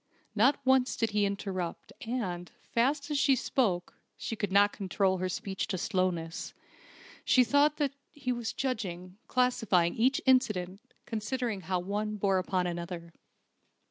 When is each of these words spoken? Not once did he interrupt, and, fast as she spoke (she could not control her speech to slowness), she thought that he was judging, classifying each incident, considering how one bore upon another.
Not 0.33 0.57
once 0.65 0.95
did 0.97 1.11
he 1.11 1.25
interrupt, 1.27 1.93
and, 2.07 2.51
fast 2.63 3.11
as 3.11 3.19
she 3.19 3.35
spoke 3.35 3.93
(she 4.17 4.35
could 4.35 4.51
not 4.51 4.73
control 4.73 5.19
her 5.19 5.29
speech 5.29 5.67
to 5.67 5.77
slowness), 5.77 6.55
she 7.23 7.43
thought 7.43 7.77
that 7.77 7.93
he 8.11 8.31
was 8.31 8.51
judging, 8.51 9.17
classifying 9.27 9.93
each 9.93 10.19
incident, 10.25 10.81
considering 11.05 11.61
how 11.61 11.77
one 11.79 12.15
bore 12.15 12.39
upon 12.39 12.65
another. 12.65 13.13